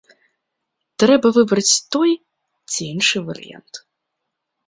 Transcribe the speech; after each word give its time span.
Трэба 1.01 1.27
выбраць 1.37 1.73
той 1.95 2.11
ці 2.71 2.81
іншы 2.93 3.17
варыянт. 3.27 3.73